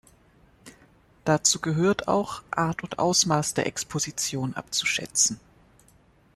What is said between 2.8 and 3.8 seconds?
und Ausmaß der